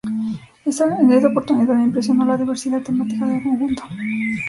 [0.65, 3.83] En esa oportunidad me impresionó la diversidad temática del conjunto.